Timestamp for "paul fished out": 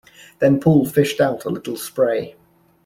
0.59-1.45